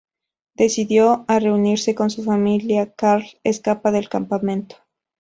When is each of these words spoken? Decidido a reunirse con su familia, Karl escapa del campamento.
Decidido 0.55 1.25
a 1.27 1.37
reunirse 1.37 1.93
con 1.93 2.09
su 2.09 2.23
familia, 2.23 2.91
Karl 2.91 3.23
escapa 3.43 3.91
del 3.91 4.09
campamento. 4.09 4.77